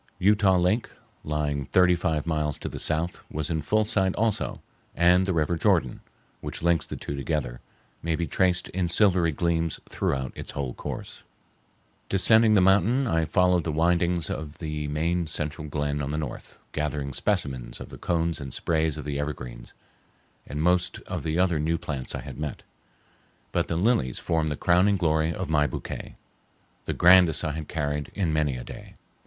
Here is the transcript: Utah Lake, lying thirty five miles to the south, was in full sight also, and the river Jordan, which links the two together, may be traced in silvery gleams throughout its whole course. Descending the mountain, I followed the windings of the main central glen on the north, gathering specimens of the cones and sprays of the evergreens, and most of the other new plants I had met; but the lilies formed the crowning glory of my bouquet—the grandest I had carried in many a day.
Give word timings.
Utah 0.17 0.57
Lake, 0.57 0.89
lying 1.23 1.65
thirty 1.67 1.95
five 1.95 2.25
miles 2.25 2.57
to 2.57 2.67
the 2.67 2.79
south, 2.79 3.21
was 3.29 3.51
in 3.51 3.61
full 3.61 3.83
sight 3.83 4.15
also, 4.15 4.59
and 4.95 5.27
the 5.27 5.31
river 5.31 5.57
Jordan, 5.57 5.99
which 6.39 6.63
links 6.63 6.87
the 6.87 6.95
two 6.95 7.15
together, 7.15 7.59
may 8.01 8.15
be 8.15 8.25
traced 8.25 8.67
in 8.69 8.87
silvery 8.89 9.31
gleams 9.31 9.79
throughout 9.87 10.31
its 10.35 10.53
whole 10.53 10.73
course. 10.73 11.21
Descending 12.09 12.53
the 12.55 12.61
mountain, 12.61 13.05
I 13.05 13.25
followed 13.25 13.63
the 13.63 13.71
windings 13.71 14.27
of 14.27 14.57
the 14.57 14.87
main 14.87 15.27
central 15.27 15.67
glen 15.67 16.01
on 16.01 16.09
the 16.09 16.17
north, 16.17 16.57
gathering 16.71 17.13
specimens 17.13 17.79
of 17.79 17.89
the 17.89 17.99
cones 17.99 18.41
and 18.41 18.51
sprays 18.51 18.97
of 18.97 19.05
the 19.05 19.19
evergreens, 19.19 19.75
and 20.47 20.63
most 20.63 20.97
of 21.01 21.21
the 21.21 21.37
other 21.37 21.59
new 21.59 21.77
plants 21.77 22.15
I 22.15 22.21
had 22.21 22.39
met; 22.39 22.63
but 23.51 23.67
the 23.67 23.77
lilies 23.77 24.17
formed 24.17 24.49
the 24.49 24.55
crowning 24.57 24.97
glory 24.97 25.31
of 25.31 25.47
my 25.47 25.67
bouquet—the 25.67 26.93
grandest 26.93 27.45
I 27.45 27.51
had 27.51 27.67
carried 27.67 28.09
in 28.15 28.33
many 28.33 28.57
a 28.57 28.63
day. 28.63 28.95